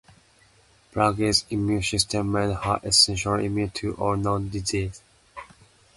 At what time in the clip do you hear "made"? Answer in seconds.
2.31-2.55